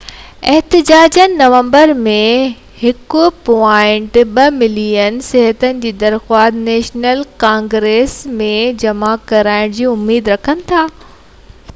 احتجاجين 0.51 1.33
نومبر 1.41 1.91
۾ 2.07 2.13
1.2 2.91 4.45
ملين 4.61 5.19
صحين 5.27 5.83
جي 5.85 5.91
درخواست 6.05 6.57
نيشنل 6.71 7.23
ڪانگريس 7.45 8.17
۾ 8.41 8.49
جمع 8.87 9.13
ڪرائڻ 9.35 9.77
جي 9.81 9.89
اميد 9.95 10.35
رکن 10.35 10.67
ٿا 10.75 10.85